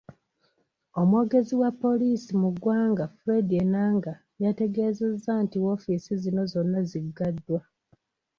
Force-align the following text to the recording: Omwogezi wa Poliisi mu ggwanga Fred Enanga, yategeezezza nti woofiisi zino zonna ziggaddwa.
Omwogezi 1.01 1.53
wa 1.61 1.69
Poliisi 1.83 2.31
mu 2.41 2.49
ggwanga 2.55 3.05
Fred 3.17 3.49
Enanga, 3.61 4.13
yategeezezza 4.43 5.31
nti 5.43 5.57
woofiisi 5.63 6.13
zino 6.23 6.43
zonna 6.51 6.79
ziggaddwa. 6.89 7.59